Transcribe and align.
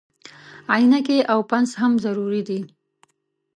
عینکې 0.73 1.17
او 1.31 1.39
پنس 1.49 1.69
هم 1.81 1.93
ضروري 2.03 2.41
دي. 2.47 2.59